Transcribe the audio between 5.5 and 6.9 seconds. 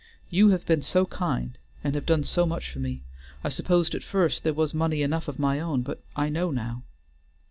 own, but I know now."